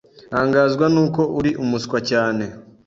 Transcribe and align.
Ntangazwa 0.29 0.85
nuko 0.93 1.21
uri 1.39 1.51
umuswa 1.63 1.97
cyane. 2.09 2.45